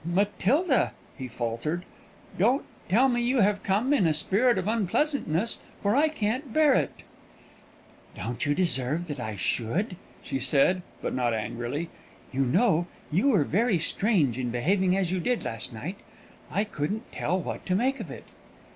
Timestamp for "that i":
9.09-9.35